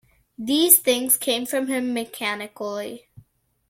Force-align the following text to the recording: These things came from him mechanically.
These 0.39 0.79
things 0.79 1.15
came 1.15 1.45
from 1.45 1.67
him 1.67 1.93
mechanically. 1.93 3.07